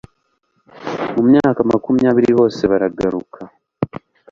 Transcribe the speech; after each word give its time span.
Mu 1.15 1.21
myaka 1.29 1.59
makumyabiri 1.71 2.31
bose 2.39 2.61
baragaruka 2.71 3.39